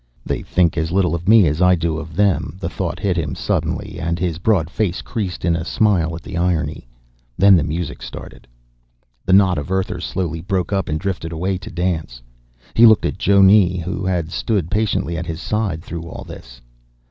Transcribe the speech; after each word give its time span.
They 0.25 0.41
think 0.41 0.79
as 0.79 0.91
little 0.91 1.13
of 1.13 1.29
me 1.29 1.45
as 1.45 1.61
I 1.61 1.75
do 1.75 1.97
of 1.99 2.15
them. 2.15 2.57
The 2.59 2.69
thought 2.69 2.97
hit 2.97 3.15
him 3.15 3.35
suddenly 3.35 3.99
and 3.99 4.17
his 4.17 4.39
broad 4.39 4.67
face 4.67 4.99
creased 4.99 5.45
in 5.45 5.55
a 5.55 5.63
smile 5.63 6.15
at 6.15 6.23
the 6.23 6.37
irony. 6.37 6.87
Then 7.37 7.55
the 7.55 7.61
music 7.63 8.01
started. 8.01 8.47
The 9.27 9.33
knot 9.33 9.59
of 9.59 9.69
Earthers 9.69 10.03
slowly 10.03 10.41
broke 10.41 10.73
up 10.73 10.89
and 10.89 10.99
drifted 10.99 11.31
away 11.31 11.59
to 11.59 11.69
dance. 11.69 12.19
He 12.73 12.87
looked 12.87 13.05
at 13.05 13.19
Jonne, 13.19 13.79
who 13.83 14.03
had 14.03 14.31
stood 14.31 14.71
patiently 14.71 15.17
at 15.17 15.27
his 15.27 15.39
side 15.39 15.83
through 15.83 16.07
all 16.09 16.23
this. 16.23 16.61